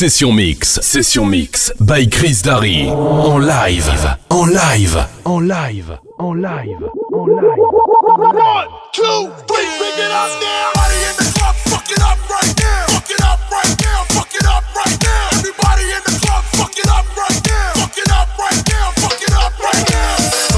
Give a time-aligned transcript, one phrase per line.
[0.00, 2.88] Session Mix, Session Mix, by Chris Darry.
[2.88, 7.60] En live, en live, en live, en live, en live.
[8.32, 10.72] One, two, three, bring it up now.
[10.72, 12.86] Everybody in the club, fuck it up right now.
[12.88, 15.28] Fuck it up right now, fuck it up right now.
[15.36, 17.72] Everybody in the club, fuck it up right now.
[17.74, 20.49] Fuck it up right now, fuck it up right now.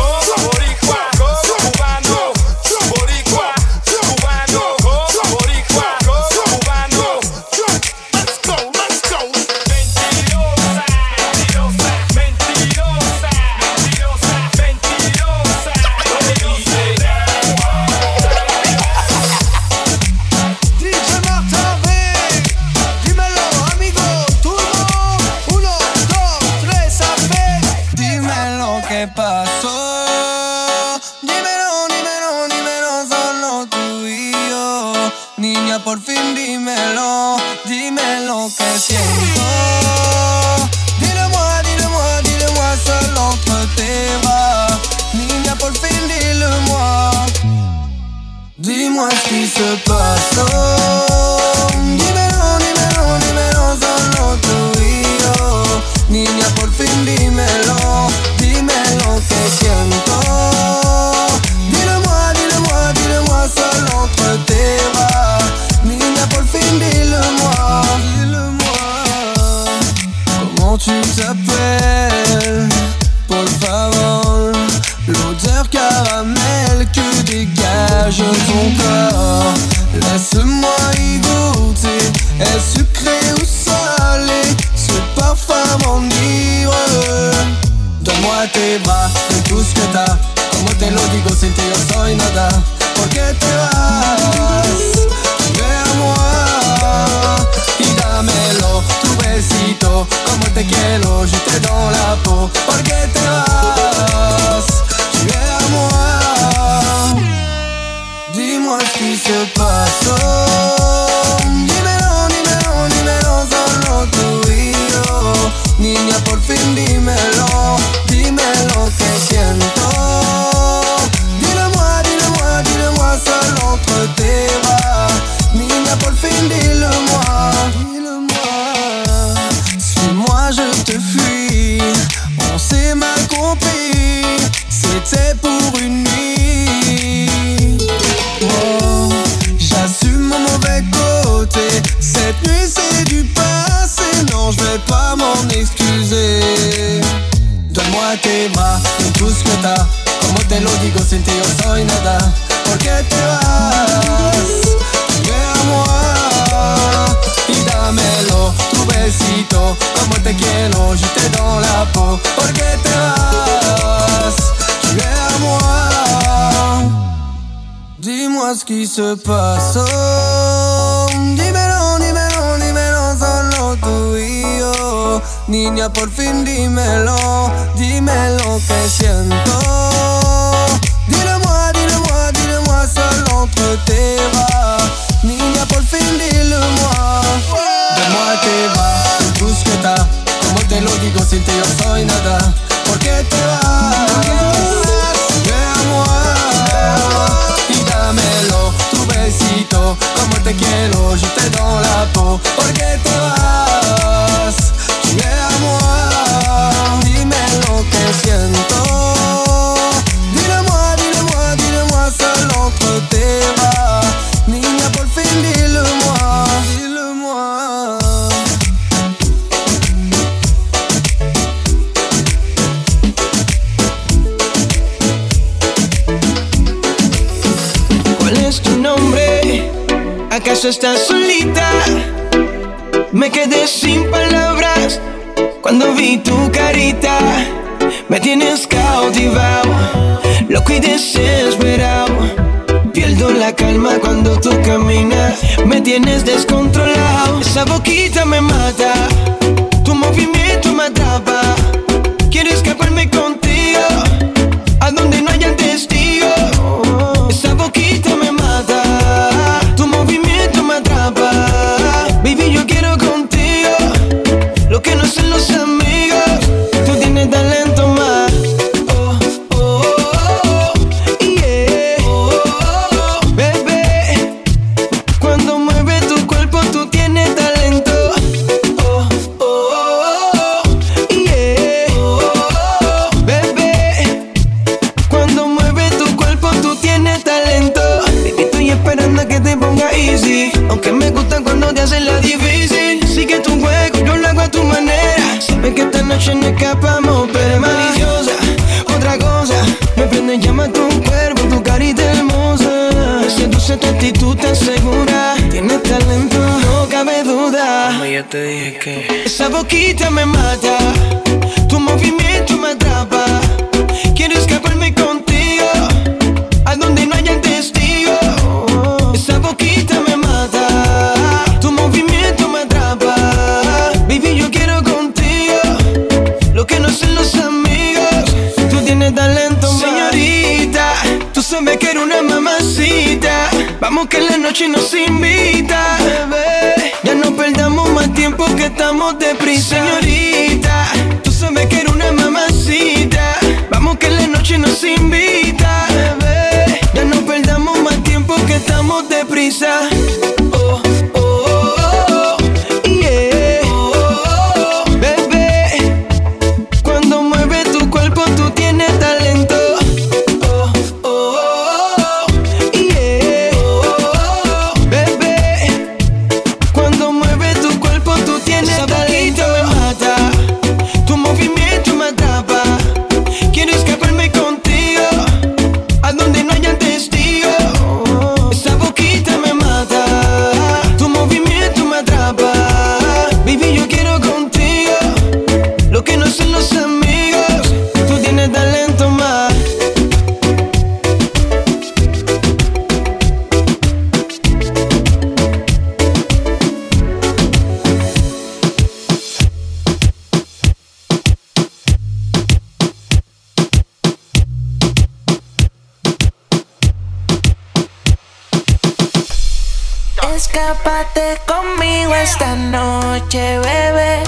[411.14, 414.22] Quédate conmigo esta noche, bebé.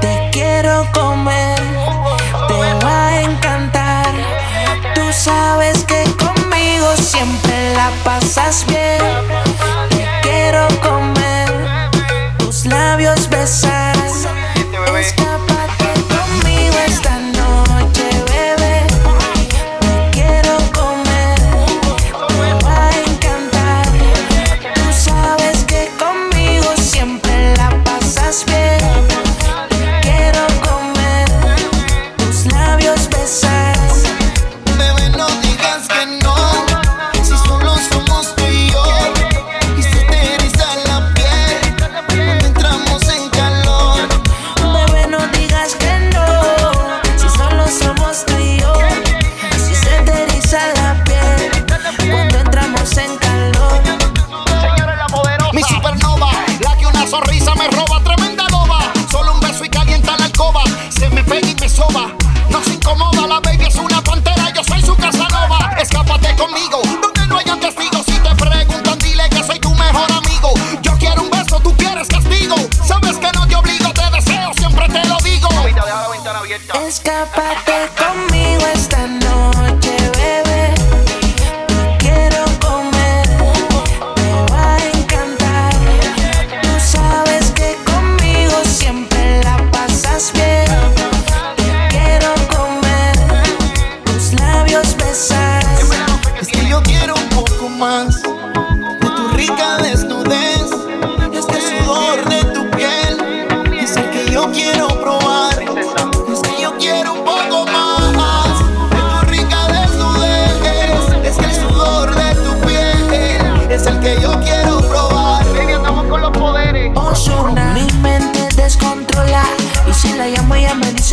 [0.00, 1.58] Te quiero comer,
[2.48, 4.06] te va a encantar.
[4.94, 9.00] Tú sabes que conmigo siempre la pasas bien.
[9.90, 11.50] Te quiero comer,
[12.38, 13.75] tus labios besar.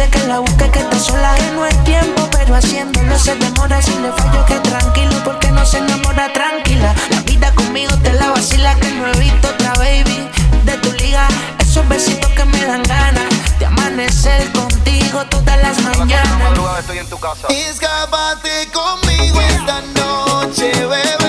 [0.10, 3.82] que la busque, que está sola, que no es tiempo, pero haciéndolo se demora.
[3.82, 6.94] Si le fallo, que tranquilo, porque no se enamora tranquila.
[7.10, 10.30] La vida conmigo te la vacila, que no he visto otra baby
[10.66, 11.28] de tu liga.
[11.60, 16.60] Esos besitos que me dan ganas de amanecer contigo todas las mañanas.
[17.50, 21.23] Escápate conmigo esta noche, bebé.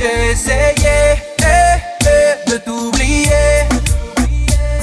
[0.00, 0.72] J'ai essayé
[1.42, 1.76] eh,
[2.06, 3.68] eh, de t'oublier.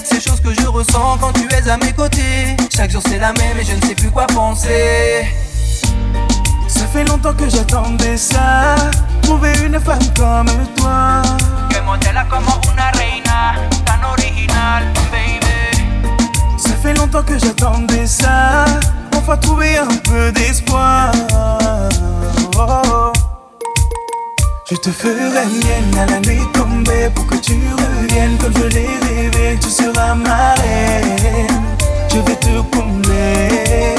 [0.03, 2.55] Ces choses que je ressens quand tu es à mes côtés.
[2.75, 5.25] Chaque jour c'est la même et je ne sais plus quoi penser.
[6.67, 8.75] Ça fait longtemps que j'attendais ça.
[9.23, 11.23] Trouver une femme comme toi.
[11.71, 13.55] Que modela como una reina,
[13.85, 16.19] tan original, baby.
[16.59, 18.65] Ça fait longtemps que j'attendais ça.
[19.15, 21.11] Enfin trouver un peu d'espoir.
[22.55, 23.13] Oh.
[24.69, 28.89] Je te ferai mienne à la nuit tombée pour que tu reviennes comme je l'ai
[29.01, 29.57] rêvé.
[29.61, 31.77] Tu seras ma reine,
[32.09, 33.95] je vais te combler.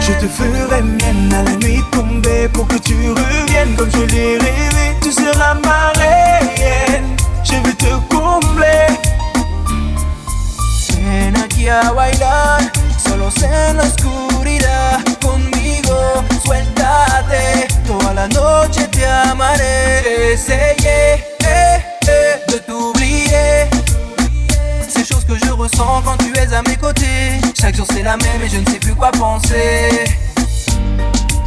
[0.00, 4.38] Je te ferai mienne à la nuit tombée pour que tu reviennes comme je l'ai
[4.38, 4.96] rêvé.
[5.02, 8.86] Tu seras ma reine, je vais te combler.
[10.88, 12.60] Ven aquí a bailar,
[13.06, 14.98] solos en la oscuridad.
[15.20, 16.24] Conmigo,
[17.26, 20.32] suéltate, toda la noche te amaré.
[20.32, 23.68] Essayé eh, eh, de t'oublier.
[24.88, 27.40] Ces choses que je ressens quand tu es à mes côtés.
[27.58, 30.04] Chaque jour c'est la même et je ne sais plus quoi penser.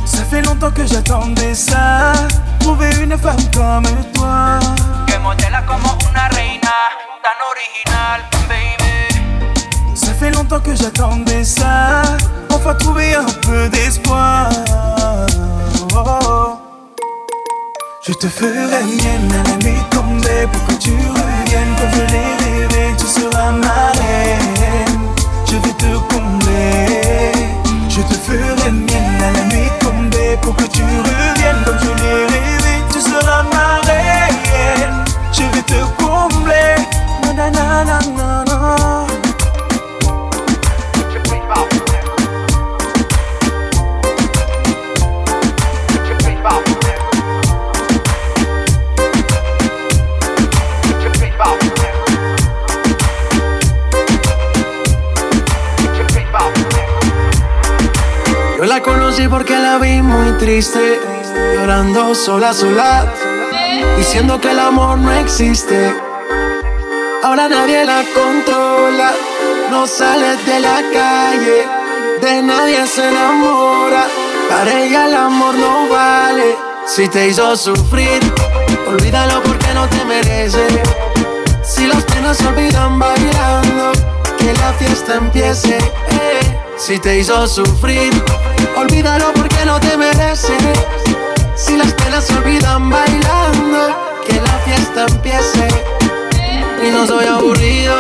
[0.06, 2.14] Ça fait longtemps que j'attendais ça.
[2.60, 4.60] Trouver une femme comme toi.
[5.08, 6.76] Que modela como una reina,
[7.24, 9.96] tan original, baby.
[9.96, 12.02] Ça fait longtemps que j'attendais ça.
[12.52, 14.50] Enfin trouver un peu d'espoir.
[15.96, 16.58] Oh.
[18.06, 22.32] Je te ferai mienne à la nuit tombée pour que tu reviennes comme je l'ai
[22.44, 22.96] rêvé.
[22.98, 25.00] Tu seras ma reine,
[25.46, 27.32] je vais te combler.
[27.90, 32.26] Je te ferai mienne à la nuit tombée pour que tu reviennes comme je l'ai
[32.26, 32.84] rêvé.
[32.92, 36.76] Tu seras ma reine, je vais te combler.
[37.36, 38.00] Na na na
[58.60, 61.00] Yo la conocí porque la vi muy triste,
[61.56, 63.06] llorando sola, sola,
[63.96, 65.96] diciendo que el amor no existe.
[67.24, 69.14] Ahora nadie la controla,
[69.72, 71.68] no sale de la calle,
[72.22, 74.04] de nadie se enamora.
[74.50, 76.58] Para ella el amor no vale.
[76.86, 78.20] Si te hizo sufrir,
[78.90, 80.68] olvídalo porque no te merece.
[81.64, 83.94] Si las penas se olvidan bailando,
[84.38, 85.78] que la fiesta empiece.
[85.78, 86.59] eh.
[86.80, 88.12] Si te hizo sufrir,
[88.76, 90.58] olvídalo porque no te merece.
[91.56, 93.96] Si las penas se olvidan bailando,
[94.26, 95.68] que la fiesta empiece.
[96.82, 97.96] Y no soy aburrido,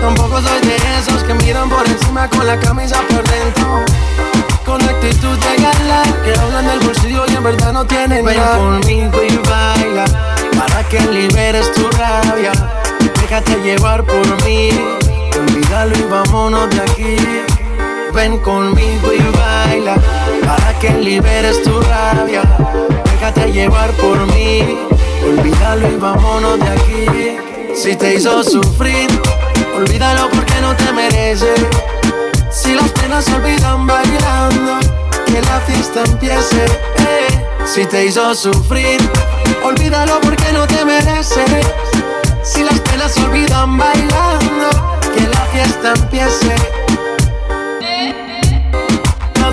[0.00, 3.84] tampoco soy de esos que miran por encima con la camisa por dentro.
[4.64, 8.56] Con actitud de gala, que hablan del bolsillo y en verdad no tienen Ven nada.
[8.56, 10.04] conmigo y baila,
[10.58, 12.52] para que liberes tu rabia.
[13.20, 14.70] Déjate llevar por mí,
[15.38, 17.55] olvídalo y vámonos de aquí.
[18.16, 19.96] Ven conmigo y baila,
[20.40, 22.44] para que liberes tu rabia.
[23.04, 24.78] Déjate llevar por mí,
[25.22, 27.36] olvídalo y vámonos de aquí.
[27.74, 29.06] Si te hizo sufrir,
[29.76, 31.52] olvídalo porque no te merece.
[32.50, 34.78] Si las penas se olvidan bailando,
[35.26, 36.64] que la fiesta empiece.
[36.64, 37.44] eh.
[37.66, 38.98] Si te hizo sufrir,
[39.62, 41.44] olvídalo porque no te merece.
[42.42, 44.70] Si las penas se olvidan bailando,
[45.14, 46.75] que la fiesta empiece.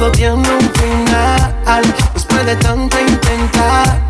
[0.04, 1.96] Todo tiene un final.
[2.14, 4.02] Después de tanto intentar,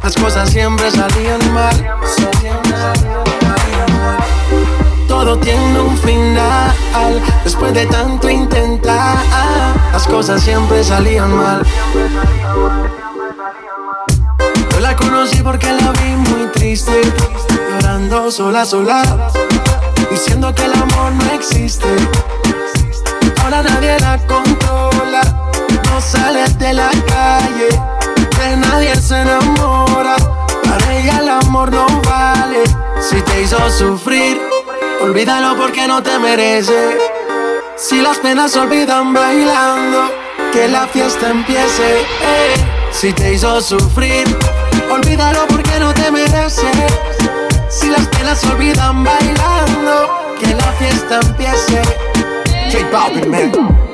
[0.00, 1.74] las cosas siempre salían mal.
[5.08, 7.20] Todo tiene un final.
[7.42, 9.16] Después de tanto intentar,
[9.92, 11.66] las cosas siempre salían mal.
[14.70, 17.02] Yo la conocí porque la vi muy triste,
[17.68, 19.02] llorando sola, sola,
[20.08, 21.88] diciendo que el amor no existe.
[23.60, 25.20] Nadie la controla,
[25.84, 27.68] no sale de la calle,
[28.38, 30.16] de nadie se enamora.
[30.64, 32.64] Para ella el amor no vale.
[32.98, 34.40] Si te hizo sufrir,
[35.02, 36.96] olvídalo porque no te merece.
[37.76, 40.10] Si las penas se olvidan bailando,
[40.50, 42.00] que la fiesta empiece.
[42.00, 42.54] eh.
[42.90, 44.24] Si te hizo sufrir,
[44.90, 46.70] Olvídalo porque no te merece.
[47.68, 52.11] Si las penas se olvidan bailando, que la fiesta empiece.
[52.72, 53.91] J Balvin, man.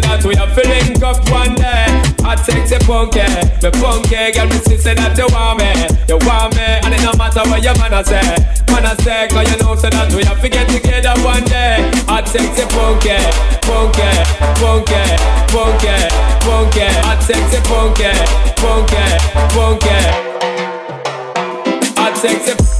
[0.00, 1.86] say that we have to link up one day.
[2.24, 5.72] I take the punky, me punky girl, me sister that you want me,
[6.08, 8.22] you want me, and it no matter what your man I say,
[8.70, 11.90] man I say, cause you know so that we have to get together one day.
[12.08, 13.16] I take the punky,
[13.66, 14.10] punky,
[14.60, 15.02] punky,
[15.50, 15.96] punky,
[16.44, 16.86] punky.
[16.86, 18.12] I take the punky,
[18.60, 19.04] punky,
[19.52, 19.98] punky.
[21.96, 22.79] I take the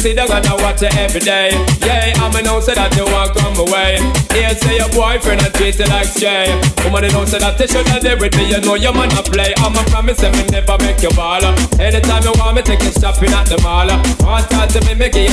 [0.00, 1.50] sit down and I watch it every day.
[1.84, 3.98] Yeah, A know say that you want come away.
[4.32, 6.50] Here say your boyfriend and treat you like Jay.
[6.84, 8.50] Woman, you know say that you should have with me.
[8.50, 9.52] You know your man a play.
[9.58, 11.42] I'm a promise and me never make you ball.
[11.80, 13.90] Anytime you want me, take you shopping at the mall.
[14.22, 15.28] Want talk to me, make you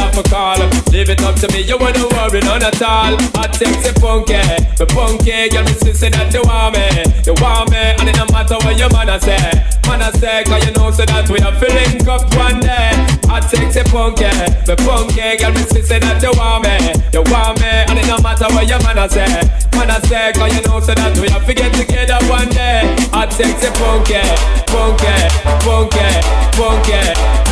[0.00, 0.58] off a call.
[0.90, 3.14] Leave it up to me, you wouldn't worry none at all.
[3.38, 4.40] I sexy funky,
[4.76, 6.86] the funky girl, me say that you want me,
[7.26, 9.38] you want me, and it no matter what your man a say.
[9.86, 12.90] Man a say, cause you know say that we are feeling up one day.
[13.30, 14.30] I take sexy funky,
[14.66, 16.72] the funky girl, me say that you want me,
[17.12, 19.28] you want me, and it no matter what your man a say.
[19.76, 22.80] Man a say, cause you know say that we have to get together one day.
[23.12, 24.24] I sexy funky,
[24.72, 25.12] funky,
[25.60, 26.08] funky,
[26.56, 27.00] funky,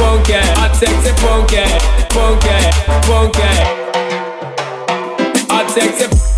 [0.01, 0.41] funky.
[0.41, 1.65] I sexy funky,
[2.17, 2.57] funky,
[3.05, 3.53] funky.
[5.51, 6.38] I sexy.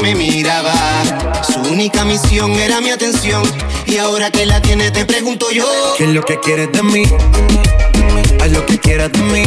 [0.00, 0.72] Me miraba.
[1.42, 3.42] Su única misión era mi atención.
[3.86, 7.04] Y ahora que la tiene, te pregunto yo: ¿Qué es lo que quieres de mí?
[8.40, 9.44] Haz lo que quieras de mí.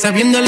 [0.00, 0.38] sabiendo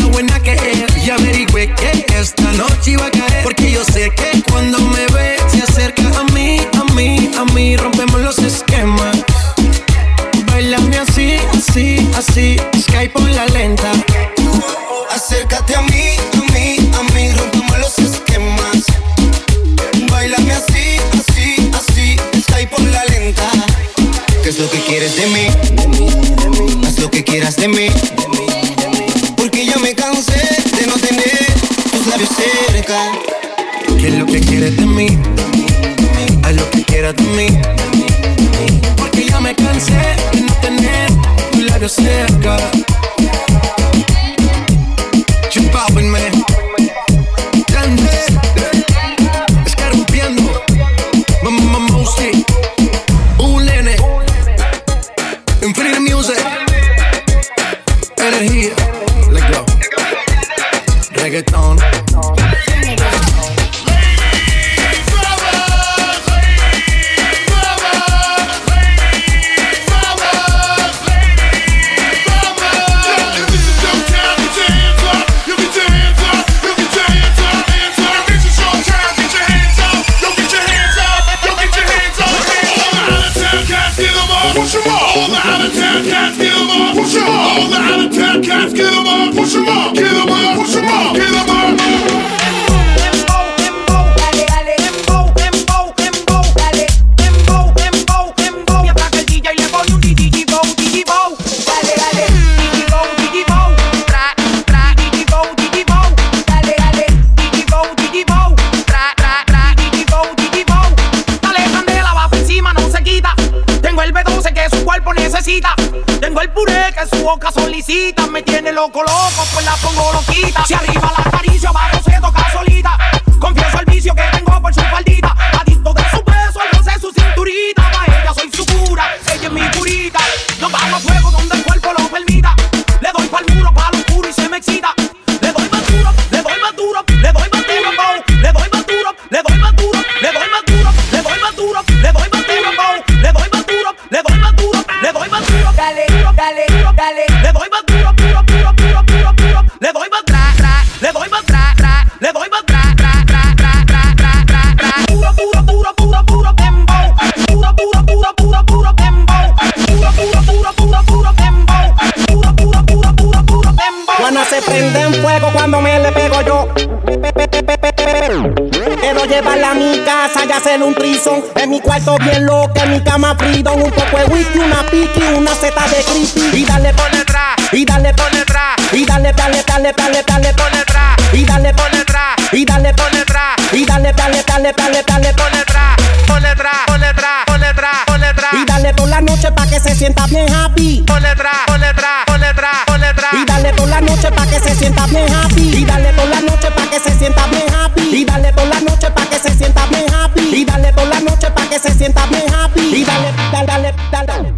[203.97, 204.53] métalo.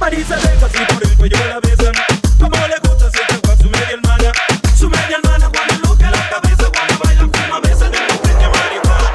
[0.00, 1.94] Marisa deja así por el cuello la besan.
[2.38, 4.32] Como le gusta se te va su media hermana.
[4.76, 9.10] Su media hermana cuando loca la cabeza cuando baila fuma mesa de la marihuana.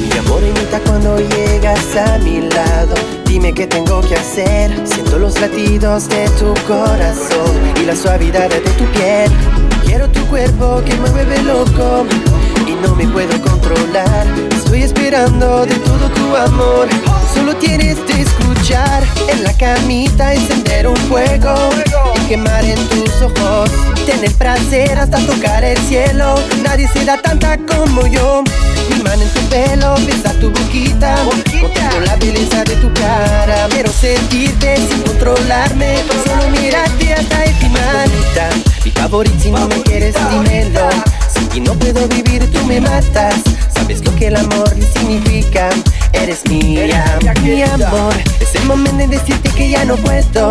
[0.00, 2.94] Mira morenita cuando llegas a mi lado.
[3.26, 4.70] Dime qué tengo que hacer.
[4.86, 9.30] Siento los latidos de tu corazón y la suavidad de tu piel.
[9.84, 12.06] Quiero tu cuerpo que me vuelve loco
[12.66, 14.26] y no me puedo controlar.
[14.56, 16.88] Estoy esperando de todo tu amor.
[17.34, 21.54] Solo tienes que escuchar en la camita encender un fuego
[22.16, 23.70] y quemar en tus ojos.
[24.06, 26.34] Tener placer hasta tocar el cielo.
[26.62, 28.42] Nadie se da tanta como yo.
[28.90, 31.14] Mi mano en tu pelo, besa tu boquita.
[31.24, 31.68] Contigo
[32.04, 33.68] la belleza de tu cara.
[33.70, 35.98] Quiero sentirte sin controlarme.
[36.26, 38.10] Solo mirarte hasta el final.
[38.84, 41.09] Mi favorita, mi favorita, no me quieres, dímelo.
[41.40, 43.36] Sin ti no puedo vivir, tú me matas.
[43.74, 45.70] Sabes lo que el amor significa.
[46.12, 48.12] Eres mía, Eres mi amor.
[48.40, 50.50] Es el momento de decirte que ya no puedo.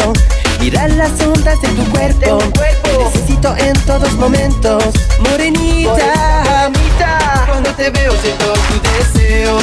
[0.60, 2.40] Mirar las ondas de tu cuerpo.
[2.82, 4.84] Te necesito en todos momentos.
[5.20, 9.60] Morenita, Morenita, cuando te veo siento tu deseo.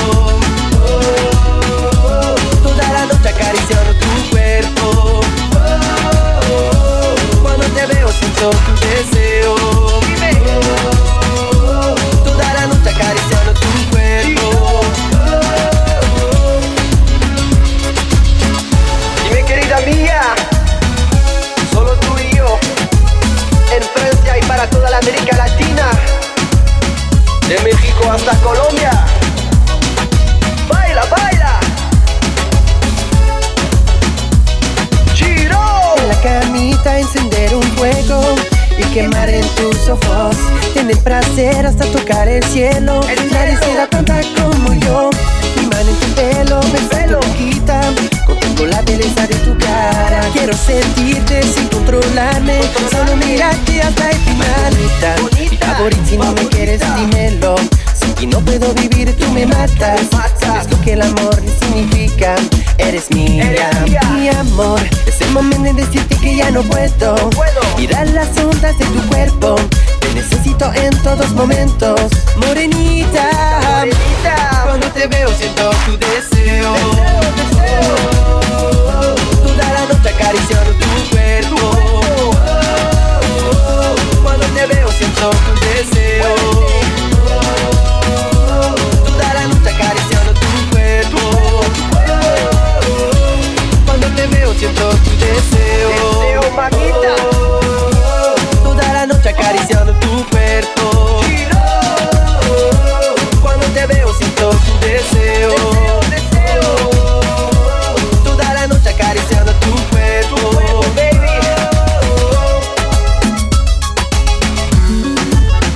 [0.86, 2.34] Oh.
[2.62, 5.20] Toda la noche acariciando tu cuerpo.
[7.42, 9.56] Cuando te veo siento tu deseo.
[25.06, 25.88] América Latina,
[27.48, 28.90] de México hasta Colombia.
[30.68, 31.60] Baila, baila.
[35.14, 35.94] Giro.
[35.98, 38.20] En la camita encender un fuego
[38.76, 40.34] y quemar en tus ojos.
[40.74, 43.00] Tener placer hasta tocar el cielo.
[43.08, 43.60] El cielo.
[43.62, 45.10] Será tanta como yo.
[45.56, 47.80] Mi mano en tu pelo, me pelo quita
[48.64, 50.20] la belleza de tu cara.
[50.32, 52.60] Quiero sentirte sin controlarme.
[52.90, 54.76] Solo mirarte hasta el final.
[55.22, 57.54] Bonita, favorita, si no me quieres, dímelo.
[58.18, 60.00] Si no puedo vivir, tú me matas.
[60.40, 62.34] Sabes lo que el amor significa.
[62.78, 63.70] Eres mía,
[64.14, 64.80] mi amor.
[65.06, 67.30] Es el momento de decirte que ya no puedo.
[67.78, 69.56] Mirar las ondas de tu cuerpo.
[70.06, 72.00] Te necesito en todos momentos.
[72.36, 73.84] Morenita,
[74.64, 76.74] cuando te veo siento tu deseo.
[79.42, 81.70] Toda la noche acariciando tu cuerpo.
[84.22, 86.34] Cuando te veo siento tu deseo.
[89.06, 91.20] Toda la noche acariciando tu cuerpo.
[93.86, 95.90] Cuando te veo siento tu deseo.
[96.20, 97.65] Deseo, mamita.
[100.24, 101.20] Tu.
[103.42, 105.54] Cuando te veo siento tu deseo.
[108.24, 110.36] Toda la noche acariciando tu cuerpo.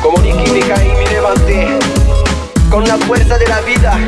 [0.03, 1.79] Como Nicky caí, me levanté
[2.71, 3.99] con la fuerza de la vida.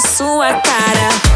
[0.00, 1.27] Sua cara.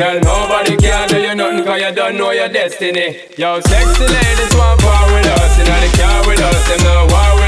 [0.00, 3.20] Girl, nobody can do you nothing cause you don't know your destiny.
[3.36, 6.84] Yo, sexy ladies want part with us, and you know, the car with us, them
[6.84, 7.39] not war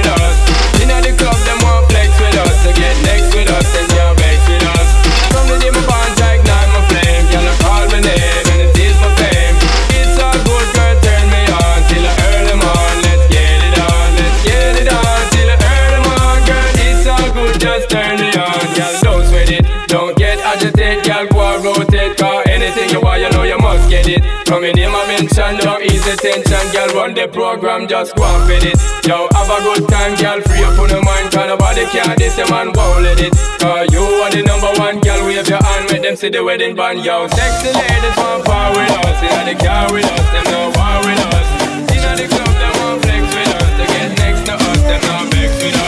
[24.52, 26.92] So me name a mention, don't ease the tension, girl.
[26.92, 28.76] Run the program, just go on with it.
[29.08, 30.44] Yo, have a good time, girl.
[30.44, 32.12] Free up on the mind, cause nobody care.
[32.20, 33.32] This a man won't let it.
[33.56, 35.24] Cause you are the number one, girl.
[35.24, 37.32] Wave your hand, make them see the wedding band, yo.
[37.32, 41.24] Sexy ladies want power with us, in the car with us, them no war with
[41.32, 41.48] us.
[41.88, 43.70] In the club, them want flex with us.
[43.80, 45.81] They get next to us, them not vex with us.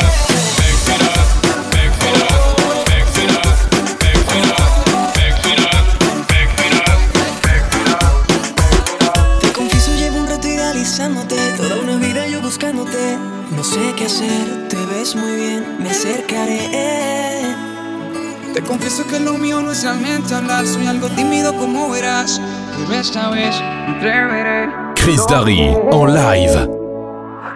[18.65, 22.41] confieso que lo mío no es realmente hablar, soy algo tímido como verás,
[22.77, 24.69] pero esta vez me atreveré.
[24.97, 26.69] Chris Darry en live.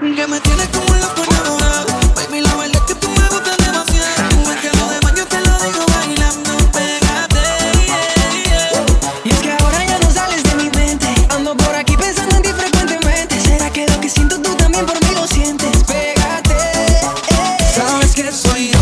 [0.00, 1.22] Que me tiene como la que
[6.72, 7.46] pégate.
[9.24, 12.42] Y es que ahora ya no sales de mi mente, ando por aquí pensando en
[13.40, 17.00] será que lo que siento tú también por mí lo sientes, pégate.
[17.74, 18.77] Sabes que soy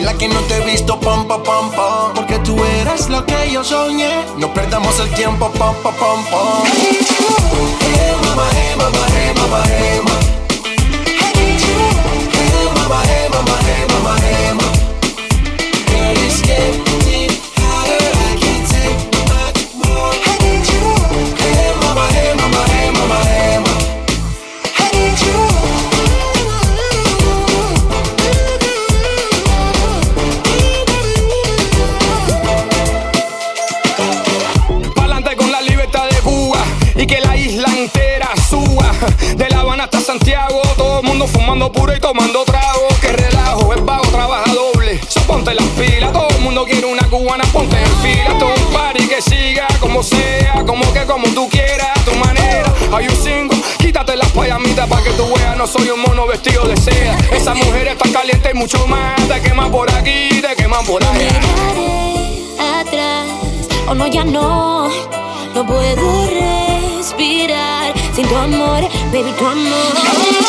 [0.00, 2.14] baila que no te he visto, pam, pam, pam.
[2.14, 4.24] Porque tú eres lo que yo soñé.
[4.38, 6.24] No perdamos el tiempo, pam, pam, pam,
[52.92, 53.56] Are you single?
[53.78, 57.16] Quítate las payamitas para que tú veas, no soy un mono vestido de seda.
[57.32, 59.16] Esa mujer está caliente y mucho más.
[59.28, 61.40] Te queman por aquí, te queman por allá.
[61.76, 63.26] No atrás,
[63.86, 64.88] o oh, no, ya no.
[65.54, 68.82] No puedo respirar sin tu amor,
[69.12, 70.40] baby, tu amor.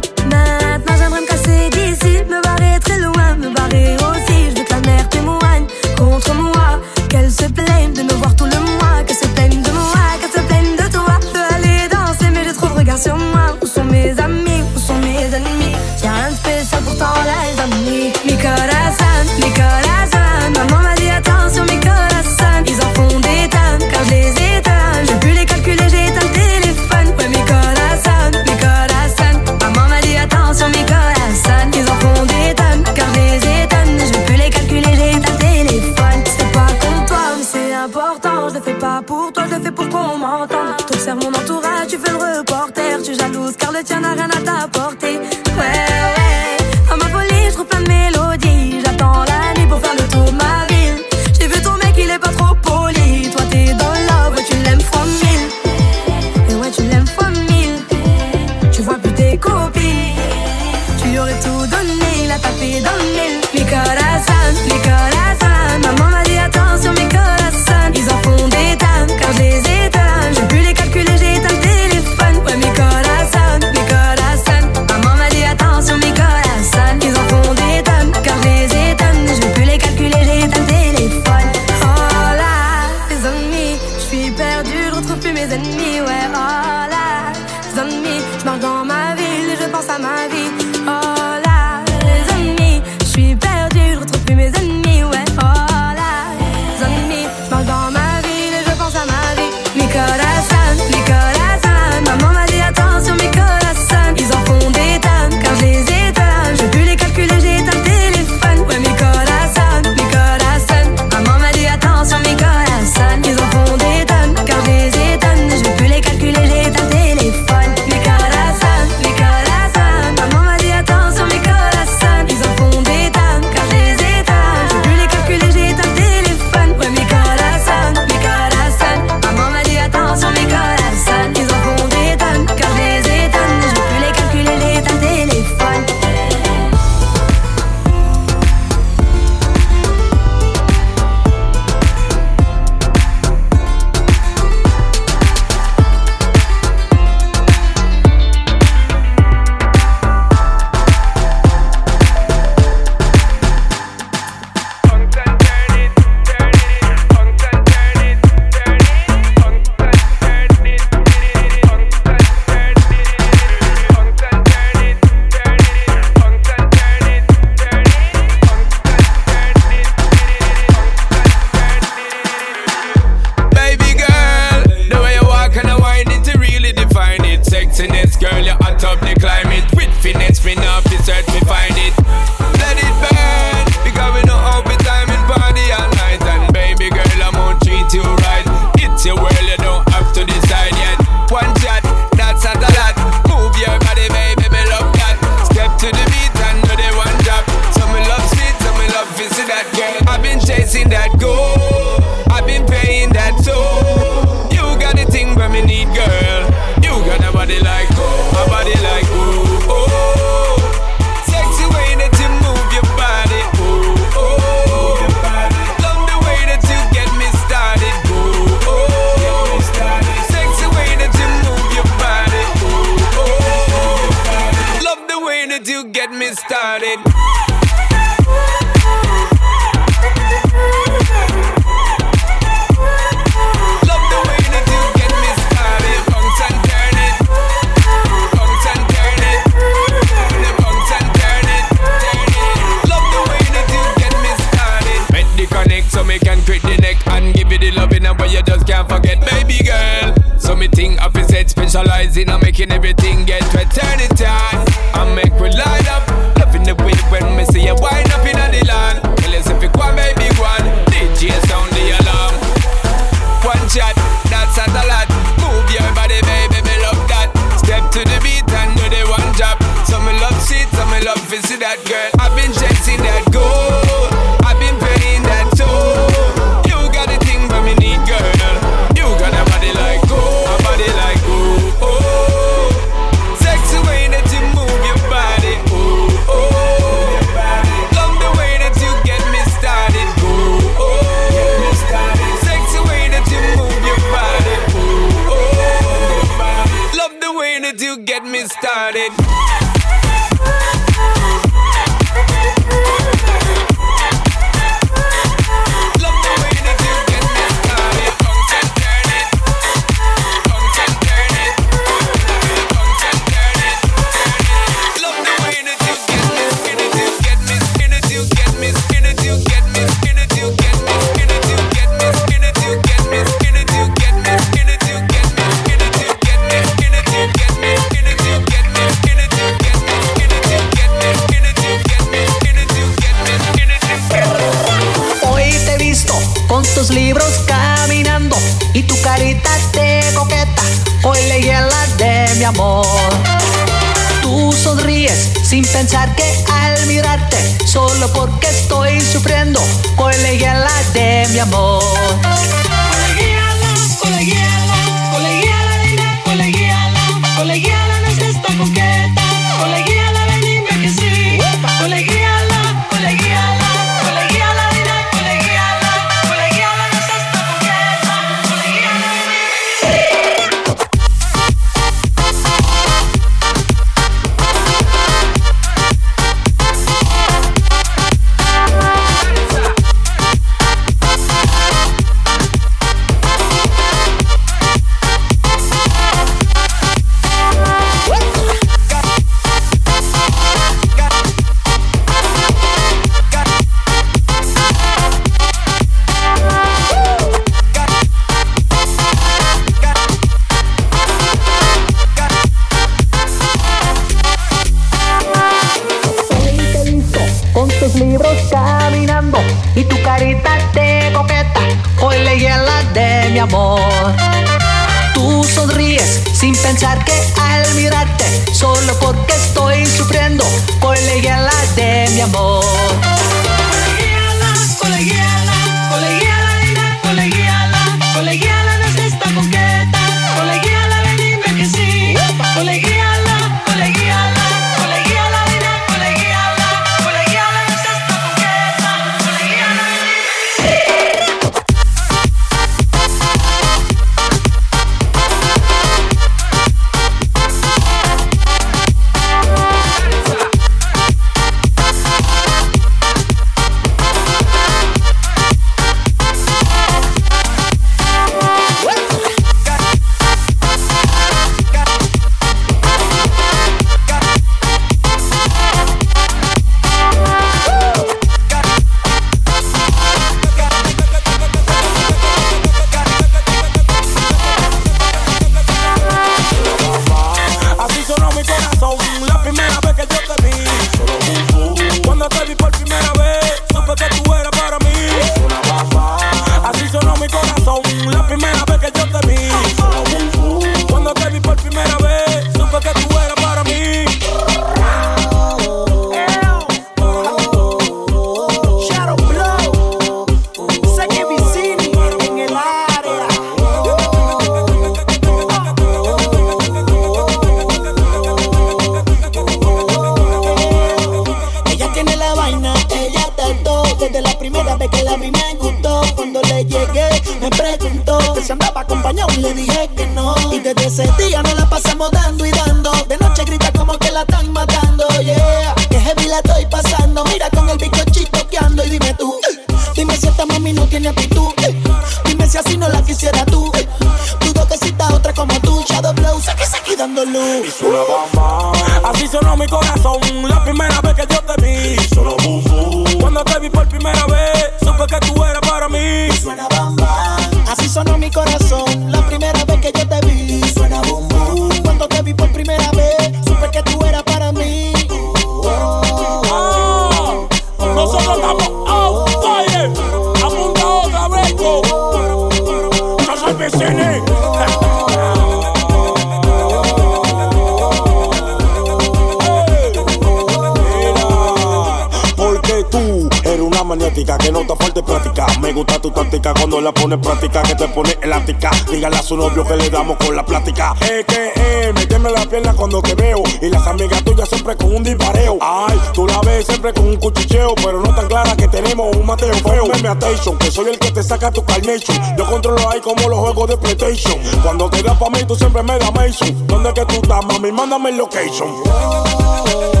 [579.31, 580.93] su novio que le damos con la plática.
[580.99, 583.41] Es que eh, me queme la cuando te veo.
[583.61, 585.57] Y las amigas tuyas siempre con un dispareo.
[585.61, 589.25] Ay, tú la ves siempre con un cuchicheo, pero no tan clara que tenemos un
[589.25, 589.85] mateo feo.
[589.89, 592.19] Ponme attention, que soy el que te saca tu carnation.
[592.37, 594.37] Yo controlo ahí como los juegos de PlayStation.
[594.63, 596.67] Cuando te das pa' mí, tú siempre me das Mason.
[596.67, 597.71] ¿Dónde que tú estás, mami?
[597.71, 600.00] Mándame el location.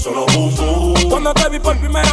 [0.00, 1.10] solo boom boom.
[1.10, 2.09] Cuando te vi por primera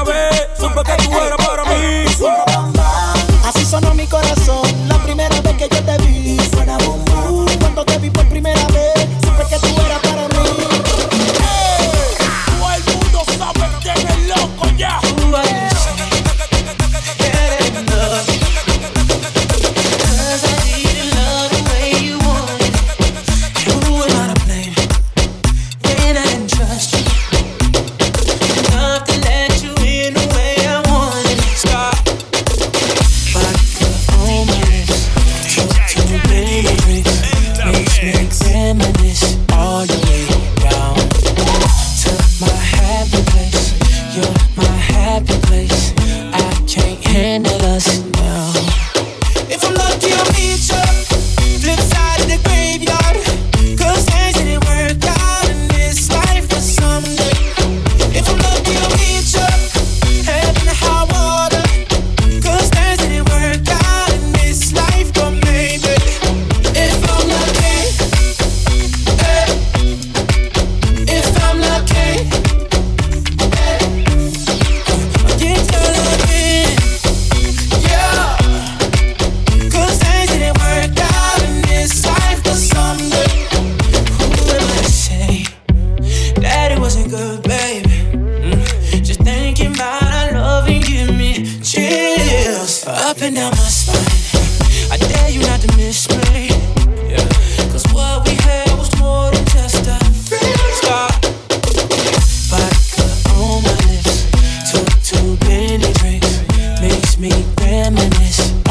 [107.89, 108.66] reminisce.